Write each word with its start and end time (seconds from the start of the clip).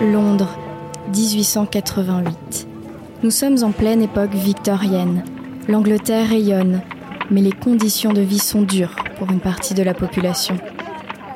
Londres, 0.00 0.58
1888. 1.14 2.66
Nous 3.22 3.30
sommes 3.30 3.62
en 3.62 3.70
pleine 3.70 4.00
époque 4.00 4.32
victorienne. 4.32 5.22
L'Angleterre 5.68 6.30
rayonne, 6.30 6.80
mais 7.30 7.42
les 7.42 7.52
conditions 7.52 8.14
de 8.14 8.22
vie 8.22 8.38
sont 8.38 8.62
dures 8.62 8.96
pour 9.18 9.30
une 9.30 9.40
partie 9.40 9.74
de 9.74 9.82
la 9.82 9.92
population. 9.92 10.56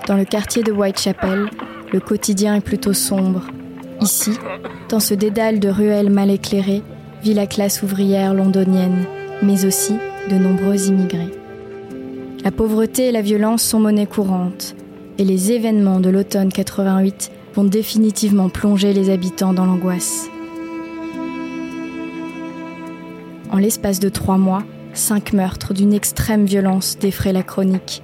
Dans 0.09 0.17
le 0.17 0.25
quartier 0.25 0.63
de 0.63 0.73
Whitechapel, 0.73 1.51
le 1.93 2.01
quotidien 2.01 2.55
est 2.55 2.63
plutôt 2.63 2.95
sombre. 2.95 3.43
Ici, 4.01 4.33
dans 4.89 5.01
ce 5.01 5.13
dédale 5.13 5.61
de 5.61 5.69
ruelles 5.69 6.11
mal 6.11 6.31
éclairées, 6.31 6.83
vit 7.23 7.35
la 7.35 7.47
classe 7.47 7.83
ouvrière 7.83 8.33
londonienne, 8.33 9.05
mais 9.43 9.67
aussi 9.67 9.93
de 10.31 10.37
nombreux 10.37 10.89
immigrés. 10.89 11.35
La 12.43 12.51
pauvreté 12.51 13.09
et 13.09 13.13
la 13.13 13.21
violence 13.21 13.63
sont 13.63 13.81
monnaie 13.81 14.07
courante, 14.07 14.75
et 15.19 15.25
les 15.25 15.53
événements 15.53 16.01
de 16.01 16.09
l'automne 16.09 16.51
88 16.51 17.31
vont 17.55 17.65
définitivement 17.65 18.49
plonger 18.49 18.93
les 18.93 19.11
habitants 19.11 19.53
dans 19.53 19.67
l'angoisse. 19.67 20.29
En 23.51 23.59
l'espace 23.59 24.01
de 24.01 24.09
trois 24.09 24.39
mois, 24.39 24.65
cinq 24.93 25.33
meurtres 25.33 25.75
d'une 25.75 25.93
extrême 25.93 26.45
violence 26.45 26.99
défraient 26.99 27.33
la 27.33 27.43
chronique. 27.43 28.03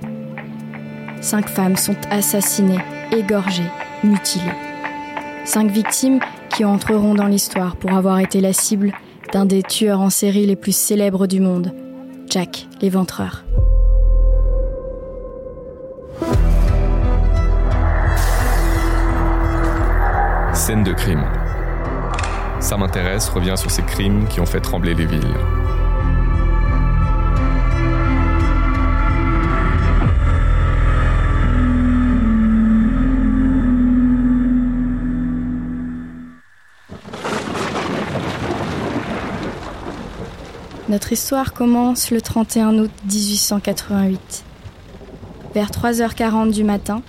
Cinq 1.20 1.48
femmes 1.48 1.76
sont 1.76 1.96
assassinées, 2.10 2.80
égorgées, 3.12 3.70
mutilées. 4.04 4.44
Cinq 5.44 5.70
victimes 5.70 6.20
qui 6.50 6.64
entreront 6.64 7.14
dans 7.14 7.26
l'histoire 7.26 7.76
pour 7.76 7.92
avoir 7.92 8.20
été 8.20 8.40
la 8.40 8.52
cible 8.52 8.92
d'un 9.32 9.46
des 9.46 9.62
tueurs 9.62 10.00
en 10.00 10.10
série 10.10 10.46
les 10.46 10.56
plus 10.56 10.76
célèbres 10.76 11.26
du 11.26 11.40
monde, 11.40 11.72
Jack 12.28 12.68
l'éventreur. 12.80 13.44
De 20.70 20.92
crime. 20.92 21.24
Ça 22.60 22.76
m'intéresse 22.76 23.28
revient 23.28 23.56
sur 23.56 23.72
ces 23.72 23.82
crimes 23.82 24.28
qui 24.28 24.38
ont 24.38 24.46
fait 24.46 24.60
trembler 24.60 24.94
les 24.94 25.04
villes. 25.04 25.34
Notre 40.88 41.12
histoire 41.12 41.52
commence 41.52 42.12
le 42.12 42.20
31 42.20 42.78
août 42.78 42.92
1888. 43.06 44.44
Vers 45.52 45.70
3h40 45.72 46.52
du 46.52 46.62
matin, 46.62 47.02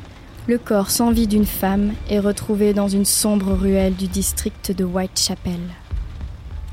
le 0.48 0.58
corps 0.58 0.90
sans 0.90 1.12
vie 1.12 1.28
d'une 1.28 1.46
femme 1.46 1.94
est 2.10 2.20
retrouvé 2.20 2.74
dans 2.74 2.88
une 2.88 3.06
sombre 3.06 3.54
ruelle 3.54 3.96
du 3.96 4.08
district 4.08 4.76
de 4.76 4.84
Whitechapel. 4.84 5.60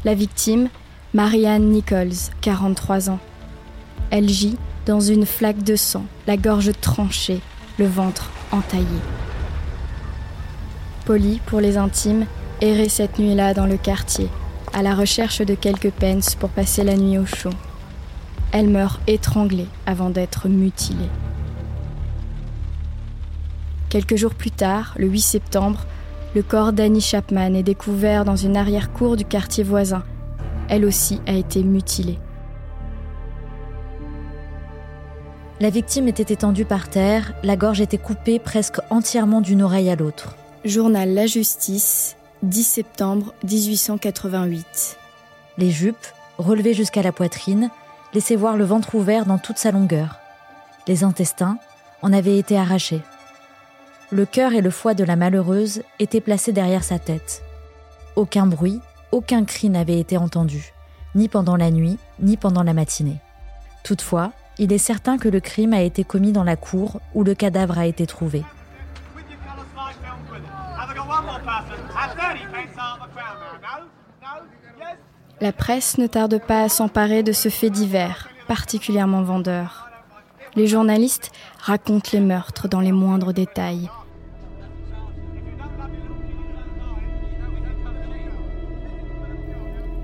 La 0.05 0.14
victime, 0.14 0.69
Marianne 1.12 1.69
Nichols, 1.69 2.33
43 2.41 3.10
ans. 3.10 3.19
Elle 4.10 4.28
gît 4.28 4.56
dans 4.86 5.00
une 5.00 5.27
flaque 5.27 5.62
de 5.62 5.77
sang, 5.77 6.06
la 6.27 6.38
gorge 6.38 6.72
tranchée, 6.80 7.41
le 7.78 7.86
ventre 7.86 8.30
entaillé. 8.52 8.86
Polly, 11.05 11.41
pour 11.44 11.60
les 11.60 11.77
intimes, 11.77 12.25
errait 12.62 12.88
cette 12.88 13.19
nuit-là 13.19 13.53
dans 13.53 13.66
le 13.66 13.77
quartier, 13.77 14.28
à 14.72 14.82
la 14.82 14.94
recherche 14.94 15.42
de 15.42 15.55
quelques 15.55 15.91
pence 15.91 16.34
pour 16.34 16.48
passer 16.48 16.84
la 16.84 16.97
nuit 16.97 17.19
au 17.19 17.27
chaud. 17.27 17.50
Elle 18.50 18.69
meurt 18.69 19.00
étranglée 19.06 19.69
avant 19.84 20.08
d'être 20.08 20.48
mutilée. 20.48 21.10
Quelques 23.89 24.17
jours 24.17 24.34
plus 24.34 24.50
tard, 24.50 24.94
le 24.98 25.06
8 25.06 25.20
septembre, 25.20 25.86
le 26.34 26.42
corps 26.42 26.75
d'Annie 26.75 27.00
Chapman 27.00 27.55
est 27.55 27.62
découvert 27.62 28.26
dans 28.26 28.37
une 28.37 28.56
arrière-cour 28.56 29.16
du 29.16 29.25
quartier 29.25 29.65
voisin. 29.65 30.04
Elle 30.69 30.84
aussi 30.84 31.22
a 31.26 31.32
été 31.32 31.62
mutilée. 31.62 32.19
La 35.60 35.71
victime 35.71 36.06
était 36.06 36.34
étendue 36.34 36.66
par 36.66 36.91
terre, 36.91 37.32
la 37.43 37.56
gorge 37.56 37.81
était 37.81 37.98
coupée 37.98 38.38
presque 38.38 38.78
entièrement 38.91 39.41
d'une 39.41 39.62
oreille 39.62 39.91
à 39.91 39.97
l'autre. 39.97 40.37
Journal 40.66 41.15
La 41.15 41.27
Justice, 41.27 42.16
10 42.43 42.62
septembre 42.62 43.32
1888. 43.44 44.98
Les 45.56 45.71
jupes, 45.71 46.06
relevées 46.37 46.75
jusqu'à 46.75 47.03
la 47.03 47.10
poitrine, 47.10 47.71
laissaient 48.12 48.37
voir 48.37 48.59
le 48.59 48.65
ventre 48.65 48.94
ouvert 48.94 49.25
dans 49.25 49.38
toute 49.38 49.59
sa 49.59 49.71
longueur. 49.71 50.19
Les 50.87 51.04
intestins 51.04 51.59
en 52.03 52.12
avaient 52.12 52.38
été 52.38 52.56
arrachés. 52.56 53.03
Le 54.10 54.24
cœur 54.24 54.54
et 54.54 54.62
le 54.62 54.70
foie 54.70 54.94
de 54.94 55.04
la 55.04 55.16
malheureuse 55.16 55.82
étaient 55.98 56.22
placés 56.22 56.52
derrière 56.52 56.82
sa 56.82 56.98
tête. 56.98 57.42
Aucun 58.16 58.46
bruit, 58.46 58.80
aucun 59.12 59.44
cri 59.44 59.69
n'avait 59.69 60.00
été 60.00 60.16
entendu, 60.16 60.72
ni 61.14 61.28
pendant 61.28 61.56
la 61.56 61.70
nuit, 61.70 61.98
ni 62.18 62.38
pendant 62.38 62.62
la 62.62 62.72
matinée. 62.72 63.20
Toutefois, 63.84 64.32
il 64.58 64.72
est 64.72 64.78
certain 64.78 65.18
que 65.18 65.28
le 65.28 65.41
crime 65.41 65.74
a 65.74 65.82
été 65.82 66.04
commis 66.04 66.32
dans 66.32 66.42
la 66.42 66.56
cour 66.56 67.00
où 67.14 67.22
le 67.22 67.34
cadavre 67.34 67.78
a 67.78 67.86
été 67.86 68.06
trouvé. 68.06 68.44
La 75.41 75.52
presse 75.52 75.98
ne 75.98 76.06
tarde 76.06 76.41
pas 76.41 76.62
à 76.62 76.68
s'emparer 76.70 77.22
de 77.22 77.32
ce 77.32 77.50
fait 77.50 77.70
divers, 77.70 78.28
particulièrement 78.48 79.22
vendeur. 79.22 79.88
Les 80.56 80.66
journalistes 80.66 81.30
racontent 81.60 82.10
les 82.12 82.20
meurtres 82.20 82.68
dans 82.68 82.80
les 82.80 82.91
moindres 82.91 83.32
détails. 83.32 83.88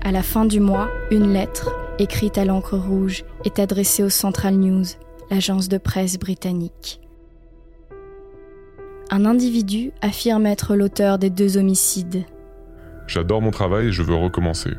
À 0.05 0.11
la 0.11 0.21
fin 0.21 0.45
du 0.45 0.59
mois, 0.59 0.91
une 1.09 1.33
lettre, 1.33 1.75
écrite 1.97 2.37
à 2.37 2.45
l'encre 2.45 2.77
rouge, 2.77 3.23
est 3.43 3.57
adressée 3.57 4.03
au 4.03 4.09
Central 4.09 4.53
News, 4.53 4.85
l'agence 5.31 5.67
de 5.67 5.79
presse 5.79 6.19
britannique. 6.19 7.01
Un 9.09 9.25
individu 9.25 9.93
affirme 10.03 10.45
être 10.45 10.75
l'auteur 10.75 11.17
des 11.17 11.31
deux 11.31 11.57
homicides. 11.57 12.23
J'adore 13.07 13.41
mon 13.41 13.49
travail 13.49 13.87
et 13.87 13.91
je 13.91 14.03
veux 14.03 14.13
recommencer. 14.13 14.75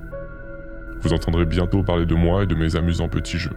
Vous 1.01 1.13
entendrez 1.13 1.45
bientôt 1.45 1.83
parler 1.83 2.07
de 2.07 2.15
moi 2.15 2.45
et 2.45 2.47
de 2.47 2.55
mes 2.55 2.77
amusants 2.77 3.09
petits 3.09 3.39
jeux. 3.39 3.57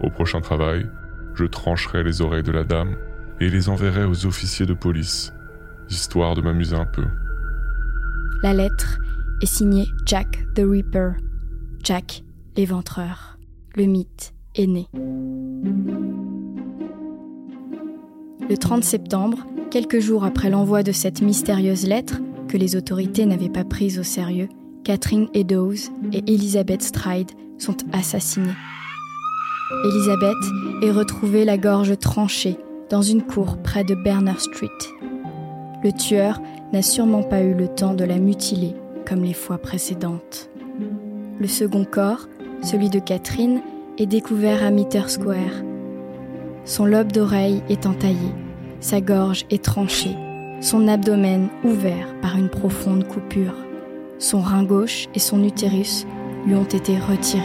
Au 0.00 0.10
prochain 0.10 0.40
travail, 0.40 0.90
je 1.34 1.44
trancherai 1.44 2.02
les 2.02 2.22
oreilles 2.22 2.42
de 2.42 2.50
la 2.50 2.64
dame 2.64 2.96
et 3.38 3.50
les 3.50 3.68
enverrai 3.68 4.02
aux 4.02 4.26
officiers 4.26 4.66
de 4.66 4.74
police, 4.74 5.32
histoire 5.88 6.34
de 6.34 6.42
m'amuser 6.42 6.74
un 6.74 6.86
peu. 6.86 7.04
La 8.42 8.52
lettre 8.52 8.98
est 9.42 9.46
signée 9.46 9.86
Jack 10.06 10.38
the 10.54 10.62
Ripper, 10.64 11.12
Jack 11.82 12.22
l'éventreur. 12.56 13.38
Le 13.74 13.84
mythe 13.86 14.34
est 14.54 14.66
né. 14.66 14.86
Le 18.48 18.56
30 18.56 18.84
septembre, 18.84 19.38
quelques 19.70 19.98
jours 19.98 20.24
après 20.24 20.48
l'envoi 20.48 20.82
de 20.82 20.92
cette 20.92 21.22
mystérieuse 21.22 21.86
lettre, 21.86 22.20
que 22.48 22.56
les 22.56 22.76
autorités 22.76 23.26
n'avaient 23.26 23.48
pas 23.48 23.64
prise 23.64 23.98
au 23.98 24.02
sérieux, 24.04 24.48
Catherine 24.84 25.28
Eddowes 25.34 25.90
et 26.12 26.18
Elizabeth 26.32 26.82
Stride 26.82 27.30
sont 27.58 27.76
assassinées. 27.92 28.54
Elizabeth 29.84 30.82
est 30.82 30.90
retrouvée 30.90 31.44
la 31.44 31.58
gorge 31.58 31.98
tranchée 31.98 32.58
dans 32.90 33.02
une 33.02 33.22
cour 33.22 33.56
près 33.62 33.84
de 33.84 33.94
Berner 33.94 34.38
Street. 34.38 34.68
Le 35.82 35.92
tueur 35.92 36.40
n'a 36.72 36.82
sûrement 36.82 37.22
pas 37.22 37.42
eu 37.42 37.54
le 37.54 37.68
temps 37.68 37.94
de 37.94 38.04
la 38.04 38.18
mutiler 38.18 38.74
comme 39.06 39.22
les 39.22 39.34
fois 39.34 39.58
précédentes. 39.58 40.50
Le 41.38 41.46
second 41.46 41.84
corps, 41.84 42.28
celui 42.62 42.90
de 42.90 42.98
Catherine, 42.98 43.60
est 43.98 44.06
découvert 44.06 44.62
à 44.62 44.70
Meter 44.70 45.08
Square. 45.08 45.62
Son 46.64 46.86
lobe 46.86 47.12
d'oreille 47.12 47.62
est 47.68 47.86
entaillé, 47.86 48.32
sa 48.80 49.00
gorge 49.00 49.44
est 49.50 49.64
tranchée, 49.64 50.16
son 50.60 50.86
abdomen 50.88 51.48
ouvert 51.64 52.14
par 52.20 52.36
une 52.36 52.48
profonde 52.48 53.06
coupure. 53.06 53.54
Son 54.18 54.40
rein 54.40 54.62
gauche 54.62 55.08
et 55.14 55.18
son 55.18 55.42
utérus 55.42 56.06
lui 56.46 56.54
ont 56.54 56.64
été 56.64 56.96
retirés. 56.98 57.42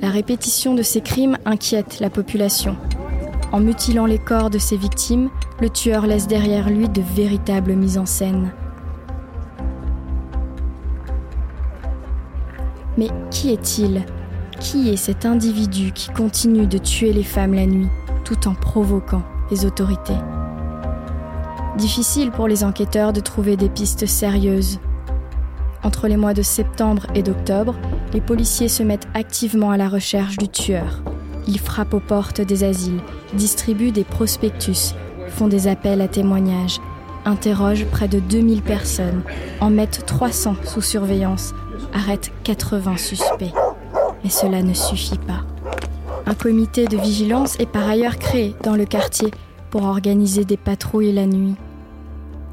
La 0.00 0.10
répétition 0.10 0.74
de 0.74 0.82
ces 0.82 1.00
crimes 1.00 1.36
inquiète 1.44 1.98
la 1.98 2.10
population. 2.10 2.76
En 3.56 3.60
mutilant 3.60 4.04
les 4.04 4.18
corps 4.18 4.50
de 4.50 4.58
ses 4.58 4.76
victimes, 4.76 5.30
le 5.62 5.70
tueur 5.70 6.06
laisse 6.06 6.26
derrière 6.26 6.68
lui 6.68 6.90
de 6.90 7.00
véritables 7.00 7.72
mises 7.72 7.96
en 7.96 8.04
scène. 8.04 8.52
Mais 12.98 13.08
qui 13.30 13.54
est-il? 13.54 14.04
Qui 14.60 14.90
est 14.90 14.98
cet 14.98 15.24
individu 15.24 15.92
qui 15.92 16.10
continue 16.10 16.66
de 16.66 16.76
tuer 16.76 17.14
les 17.14 17.22
femmes 17.22 17.54
la 17.54 17.64
nuit 17.64 17.88
tout 18.26 18.46
en 18.46 18.52
provoquant 18.52 19.22
les 19.50 19.64
autorités? 19.64 20.18
Difficile 21.78 22.32
pour 22.32 22.48
les 22.48 22.62
enquêteurs 22.62 23.14
de 23.14 23.20
trouver 23.20 23.56
des 23.56 23.70
pistes 23.70 24.04
sérieuses. 24.04 24.80
Entre 25.82 26.08
les 26.08 26.18
mois 26.18 26.34
de 26.34 26.42
septembre 26.42 27.06
et 27.14 27.22
d'octobre, 27.22 27.74
les 28.12 28.20
policiers 28.20 28.68
se 28.68 28.82
mettent 28.82 29.08
activement 29.14 29.70
à 29.70 29.78
la 29.78 29.88
recherche 29.88 30.36
du 30.36 30.50
tueur. 30.50 31.00
Ils 31.46 31.60
frappent 31.60 31.94
aux 31.94 32.00
portes 32.00 32.40
des 32.40 32.64
asiles, 32.64 33.00
distribuent 33.34 33.92
des 33.92 34.04
prospectus, 34.04 34.94
font 35.28 35.48
des 35.48 35.68
appels 35.68 36.00
à 36.00 36.08
témoignages, 36.08 36.80
interrogent 37.24 37.86
près 37.86 38.08
de 38.08 38.18
2000 38.18 38.62
personnes, 38.62 39.22
en 39.60 39.70
mettent 39.70 40.04
300 40.06 40.56
sous 40.64 40.82
surveillance, 40.82 41.54
arrêtent 41.92 42.32
80 42.44 42.96
suspects. 42.96 43.52
Mais 44.24 44.30
cela 44.30 44.62
ne 44.62 44.74
suffit 44.74 45.18
pas. 45.18 45.44
Un 46.26 46.34
comité 46.34 46.86
de 46.86 46.96
vigilance 46.96 47.58
est 47.60 47.70
par 47.70 47.88
ailleurs 47.88 48.18
créé 48.18 48.54
dans 48.64 48.74
le 48.74 48.84
quartier 48.84 49.30
pour 49.70 49.84
organiser 49.84 50.44
des 50.44 50.56
patrouilles 50.56 51.12
la 51.12 51.26
nuit. 51.26 51.54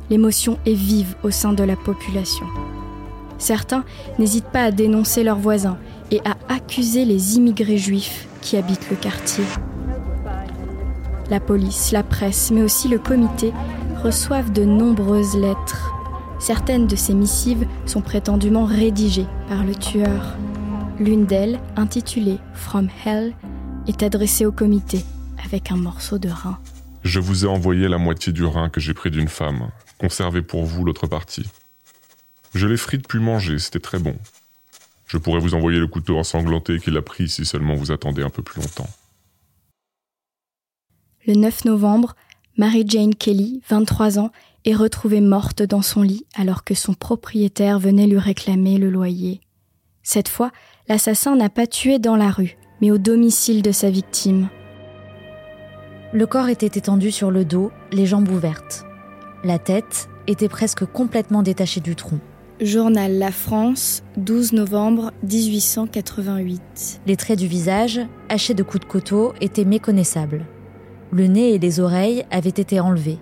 L'émotion 0.10 0.60
est 0.68 0.74
vive 0.74 1.16
au 1.24 1.32
sein 1.32 1.54
de 1.54 1.64
la 1.64 1.76
population. 1.76 2.46
Certains 3.40 3.84
n'hésitent 4.20 4.52
pas 4.52 4.66
à 4.66 4.72
dénoncer 4.72 5.24
leurs 5.24 5.40
voisins 5.40 5.78
et 6.12 6.20
à 6.26 6.36
accuser 6.54 7.06
les 7.06 7.38
immigrés 7.38 7.78
juifs 7.78 8.28
qui 8.44 8.58
habitent 8.58 8.90
le 8.90 8.96
quartier. 8.96 9.46
La 11.30 11.40
police, 11.40 11.92
la 11.92 12.04
presse, 12.04 12.52
mais 12.52 12.62
aussi 12.62 12.90
le 12.90 13.00
comité 13.00 13.54
reçoivent 14.04 14.52
de 14.52 14.66
nombreuses 14.66 15.36
lettres. 15.36 15.94
Certaines 16.40 16.88
de 16.88 16.96
ces 16.96 17.14
missives 17.14 17.66
sont 17.86 18.02
prétendument 18.02 18.66
rédigées 18.66 19.28
par 19.48 19.64
le 19.64 19.74
tueur. 19.74 20.36
L'une 21.00 21.26
d'elles, 21.26 21.60
intitulée 21.78 22.38
From 22.54 22.90
Hell, 23.06 23.34
est 23.88 24.04
adressée 24.04 24.46
au 24.46 24.52
comité 24.52 25.04
avec 25.44 25.72
un 25.72 25.78
morceau 25.78 26.20
de 26.20 26.30
rein. 26.30 26.60
Je 27.04 27.20
vous 27.20 27.46
ai 27.46 27.48
envoyé 27.48 27.88
la 27.88 27.98
moitié 27.98 28.34
du 28.34 28.46
rein 28.46 28.70
que 28.70 28.80
j'ai 28.80 28.94
pris 28.94 29.10
d'une 29.10 29.30
femme. 29.30 29.70
Conservez 29.98 30.42
pour 30.42 30.66
vous 30.66 30.84
l'autre 30.84 31.08
partie. 31.08 31.50
Je 32.54 32.68
l'ai 32.68 32.78
frite 32.78 33.08
puis 33.08 33.20
mangé, 33.20 33.58
c'était 33.58 33.80
très 33.80 34.00
bon. 34.00 34.16
Je 35.14 35.20
pourrais 35.20 35.40
vous 35.40 35.54
envoyer 35.54 35.78
le 35.78 35.86
couteau 35.86 36.18
ensanglanté 36.18 36.80
qu'il 36.80 36.98
a 36.98 37.04
pris 37.04 37.30
si 37.30 37.46
seulement 37.46 37.76
vous 37.76 37.92
attendez 37.92 38.24
un 38.24 38.32
peu 38.32 38.42
plus 38.42 38.60
longtemps. 38.60 38.90
Le 41.28 41.36
9 41.36 41.66
novembre, 41.66 42.16
Mary 42.58 42.84
Jane 42.88 43.14
Kelly, 43.14 43.62
23 43.70 44.18
ans, 44.18 44.32
est 44.66 44.74
retrouvée 44.74 45.22
morte 45.22 45.62
dans 45.62 45.84
son 45.84 46.02
lit 46.02 46.26
alors 46.34 46.64
que 46.64 46.74
son 46.74 46.96
propriétaire 46.96 47.78
venait 47.78 48.08
lui 48.08 48.18
réclamer 48.18 48.80
le 48.80 48.90
loyer. 48.90 49.40
Cette 50.02 50.30
fois, 50.30 50.52
l'assassin 50.88 51.36
n'a 51.36 51.52
pas 51.52 51.68
tué 51.68 52.00
dans 52.00 52.16
la 52.16 52.32
rue, 52.32 52.58
mais 52.82 52.90
au 52.90 52.98
domicile 52.98 53.62
de 53.62 53.72
sa 53.72 53.92
victime. 53.92 54.50
Le 56.12 56.26
corps 56.26 56.50
était 56.50 56.80
étendu 56.80 57.12
sur 57.12 57.30
le 57.30 57.46
dos, 57.46 57.72
les 57.92 58.08
jambes 58.08 58.30
ouvertes. 58.30 58.84
La 59.44 59.60
tête 59.60 60.10
était 60.26 60.50
presque 60.50 60.86
complètement 60.86 61.44
détachée 61.44 61.82
du 61.82 61.96
tronc. 61.96 62.20
Journal 62.62 63.18
La 63.18 63.32
France, 63.32 64.04
12 64.18 64.54
novembre 64.54 65.12
1888. 65.24 67.02
Les 67.08 67.16
traits 67.16 67.40
du 67.40 67.48
visage, 67.48 68.00
hachés 68.30 68.54
de 68.54 68.62
coups 68.62 68.86
de 68.86 68.90
couteau, 68.90 69.34
étaient 69.42 69.66
méconnaissables. 69.66 70.46
Le 71.12 71.26
nez 71.26 71.56
et 71.56 71.60
les 71.60 71.80
oreilles 71.80 72.26
avaient 72.30 72.50
été 72.50 72.80
enlevés. 72.80 73.18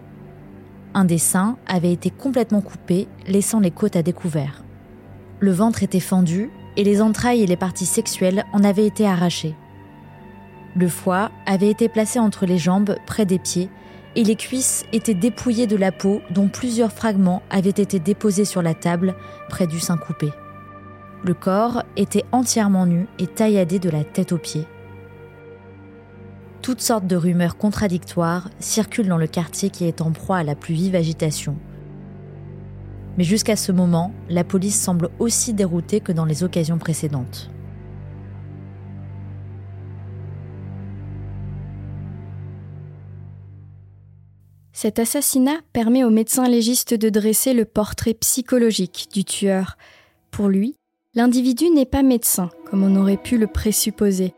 Un 0.93 1.05
des 1.05 1.17
seins 1.17 1.57
avait 1.65 1.93
été 1.93 2.09
complètement 2.09 2.59
coupé, 2.59 3.07
laissant 3.25 3.61
les 3.61 3.71
côtes 3.71 3.95
à 3.95 4.03
découvert. 4.03 4.65
Le 5.39 5.51
ventre 5.51 5.81
était 5.81 6.01
fendu 6.01 6.49
et 6.75 6.83
les 6.83 7.01
entrailles 7.01 7.41
et 7.41 7.47
les 7.47 7.55
parties 7.55 7.85
sexuelles 7.85 8.43
en 8.51 8.65
avaient 8.65 8.85
été 8.85 9.07
arrachées. 9.07 9.55
Le 10.75 10.89
foie 10.89 11.31
avait 11.45 11.71
été 11.71 11.87
placé 11.87 12.19
entre 12.19 12.45
les 12.45 12.57
jambes, 12.57 12.97
près 13.05 13.25
des 13.25 13.39
pieds, 13.39 13.69
et 14.15 14.23
les 14.23 14.35
cuisses 14.35 14.85
étaient 14.91 15.13
dépouillées 15.13 15.67
de 15.67 15.75
la 15.75 15.91
peau 15.91 16.21
dont 16.31 16.47
plusieurs 16.47 16.91
fragments 16.91 17.43
avaient 17.49 17.69
été 17.69 17.99
déposés 17.99 18.45
sur 18.45 18.61
la 18.61 18.73
table, 18.73 19.15
près 19.49 19.67
du 19.67 19.79
sein 19.79 19.97
coupé. 19.97 20.31
Le 21.23 21.33
corps 21.33 21.83
était 21.97 22.25
entièrement 22.31 22.85
nu 22.85 23.07
et 23.19 23.27
tailladé 23.27 23.79
de 23.79 23.89
la 23.89 24.03
tête 24.03 24.31
aux 24.31 24.37
pieds. 24.37 24.65
Toutes 26.61 26.81
sortes 26.81 27.07
de 27.07 27.15
rumeurs 27.15 27.57
contradictoires 27.57 28.49
circulent 28.59 29.07
dans 29.07 29.17
le 29.17 29.27
quartier 29.27 29.69
qui 29.69 29.85
est 29.85 30.01
en 30.01 30.11
proie 30.11 30.37
à 30.37 30.43
la 30.43 30.55
plus 30.55 30.73
vive 30.73 30.95
agitation. 30.95 31.55
Mais 33.17 33.23
jusqu'à 33.23 33.55
ce 33.55 33.71
moment, 33.71 34.13
la 34.29 34.43
police 34.43 34.79
semble 34.79 35.09
aussi 35.19 35.53
déroutée 35.53 36.01
que 36.01 36.11
dans 36.11 36.25
les 36.25 36.43
occasions 36.43 36.77
précédentes. 36.77 37.49
Cet 44.73 44.99
assassinat 44.99 45.59
permet 45.73 46.03
au 46.03 46.09
médecin 46.09 46.47
légiste 46.47 46.93
de 46.93 47.09
dresser 47.09 47.53
le 47.53 47.65
portrait 47.65 48.13
psychologique 48.13 49.09
du 49.13 49.25
tueur. 49.25 49.77
Pour 50.31 50.47
lui, 50.47 50.75
l'individu 51.13 51.69
n'est 51.69 51.85
pas 51.85 52.03
médecin, 52.03 52.49
comme 52.65 52.83
on 52.83 52.95
aurait 52.95 53.17
pu 53.17 53.37
le 53.37 53.47
présupposer. 53.47 54.33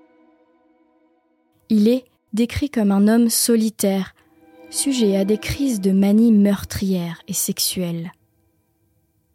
Il 1.70 1.88
est 1.88 2.06
décrit 2.34 2.70
comme 2.70 2.92
un 2.92 3.08
homme 3.08 3.30
solitaire, 3.30 4.16
sujet 4.72 5.18
à 5.18 5.24
des 5.24 5.38
crises 5.38 5.82
de 5.82 5.92
manie 5.92 6.32
meurtrière 6.32 7.22
et 7.28 7.34
sexuelle. 7.34 8.12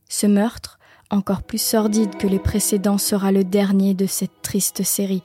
Ce 0.08 0.26
meurtre, 0.26 0.78
encore 1.10 1.42
plus 1.42 1.62
sordide 1.62 2.16
que 2.16 2.26
les 2.26 2.40
précédents, 2.40 2.98
sera 2.98 3.30
le 3.30 3.44
dernier 3.44 3.94
de 3.94 4.06
cette 4.06 4.42
triste 4.42 4.82
série, 4.82 5.22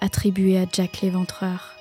attribuée 0.00 0.58
à 0.58 0.66
Jack 0.72 1.00
l'Éventreur. 1.00 1.72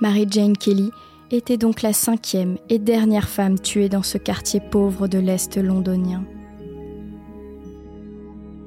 Mary 0.00 0.26
Jane 0.28 0.56
Kelly 0.56 0.90
était 1.32 1.56
donc 1.56 1.82
la 1.82 1.92
cinquième 1.92 2.58
et 2.68 2.78
dernière 2.78 3.28
femme 3.28 3.58
tuée 3.58 3.88
dans 3.88 4.02
ce 4.02 4.18
quartier 4.18 4.60
pauvre 4.60 5.08
de 5.08 5.18
l'Est 5.18 5.56
londonien. 5.56 6.24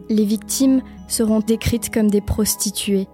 Les 0.10 0.26
victimes 0.26 0.82
seront 1.08 1.40
décrites 1.40 1.94
comme 1.94 2.10
des 2.10 2.22
prostituées. 2.22 3.08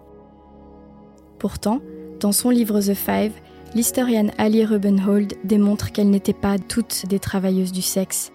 Pourtant, 1.37 1.79
dans 2.19 2.31
son 2.31 2.49
livre 2.49 2.79
The 2.79 2.93
Five, 2.93 3.33
l'historienne 3.75 4.31
Ali 4.37 4.65
Rubenhold 4.65 5.33
démontre 5.43 5.91
qu'elles 5.91 6.09
n'étaient 6.09 6.33
pas 6.33 6.57
toutes 6.57 7.05
des 7.07 7.19
travailleuses 7.19 7.71
du 7.71 7.81
sexe. 7.81 8.31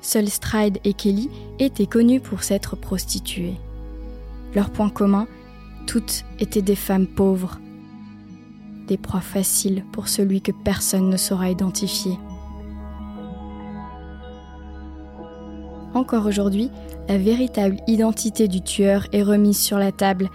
Seules 0.00 0.28
Stride 0.28 0.78
et 0.84 0.92
Kelly 0.92 1.30
étaient 1.58 1.86
connues 1.86 2.20
pour 2.20 2.42
s'être 2.42 2.76
prostituées. 2.76 3.54
Leur 4.54 4.70
point 4.70 4.90
commun, 4.90 5.26
toutes 5.86 6.24
étaient 6.38 6.62
des 6.62 6.76
femmes 6.76 7.06
pauvres, 7.06 7.58
des 8.86 8.96
proies 8.96 9.20
faciles 9.20 9.84
pour 9.92 10.08
celui 10.08 10.40
que 10.40 10.52
personne 10.52 11.08
ne 11.08 11.16
saura 11.16 11.50
identifier. 11.50 12.18
Encore 15.94 16.26
aujourd'hui, 16.26 16.70
la 17.08 17.18
véritable 17.18 17.76
identité 17.86 18.48
du 18.48 18.60
tueur 18.62 19.06
est 19.12 19.22
remise 19.22 19.58
sur 19.58 19.78
la 19.78 19.92
table 19.92 20.28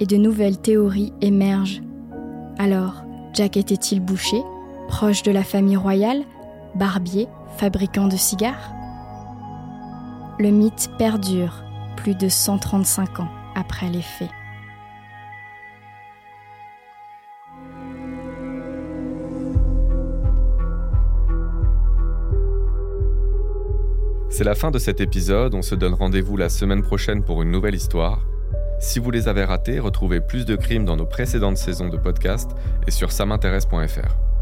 et 0.00 0.06
de 0.06 0.16
nouvelles 0.16 0.58
théories 0.58 1.12
émergent. 1.20 1.82
Alors, 2.58 3.04
Jack 3.32 3.56
était-il 3.56 4.00
boucher, 4.00 4.42
proche 4.88 5.22
de 5.22 5.30
la 5.30 5.44
famille 5.44 5.76
royale, 5.76 6.24
barbier, 6.74 7.28
fabricant 7.56 8.08
de 8.08 8.16
cigares? 8.16 8.72
Le 10.38 10.50
mythe 10.50 10.90
perdure 10.98 11.62
plus 11.96 12.16
de 12.16 12.28
135 12.28 13.20
ans 13.20 13.28
après 13.54 13.88
les 13.88 14.02
faits. 14.02 14.30
C'est 24.36 24.42
la 24.42 24.56
fin 24.56 24.72
de 24.72 24.80
cet 24.80 25.00
épisode, 25.00 25.54
on 25.54 25.62
se 25.62 25.76
donne 25.76 25.94
rendez-vous 25.94 26.36
la 26.36 26.48
semaine 26.48 26.82
prochaine 26.82 27.22
pour 27.22 27.42
une 27.42 27.52
nouvelle 27.52 27.76
histoire. 27.76 28.26
Si 28.80 28.98
vous 28.98 29.12
les 29.12 29.28
avez 29.28 29.44
ratés, 29.44 29.78
retrouvez 29.78 30.20
plus 30.20 30.44
de 30.44 30.56
crimes 30.56 30.84
dans 30.84 30.96
nos 30.96 31.06
précédentes 31.06 31.56
saisons 31.56 31.88
de 31.88 31.96
podcast 31.96 32.50
et 32.88 32.90
sur 32.90 33.12
samintéresse.fr. 33.12 34.33